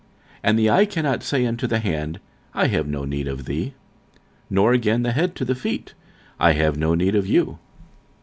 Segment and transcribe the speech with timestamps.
[0.37, 2.19] 46:012:021 And the eye cannot say unto the hand,
[2.55, 3.75] I have no need of thee:
[4.49, 5.93] nor again the head to the feet,
[6.39, 7.59] I have no need of you.